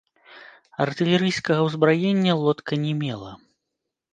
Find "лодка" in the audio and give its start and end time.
2.43-2.73